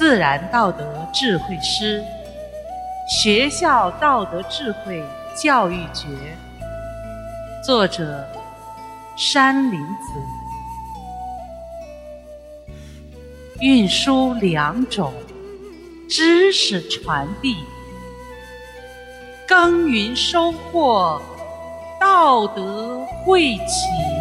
[0.00, 2.02] 自然道德智慧师，
[3.06, 5.04] 学校道德智慧
[5.36, 6.08] 教育觉。
[7.62, 8.26] 作者：
[9.14, 10.18] 山林子。
[13.60, 15.12] 运输两种，
[16.08, 17.56] 知识传递，
[19.46, 21.20] 耕耘收获，
[22.00, 24.19] 道德汇集。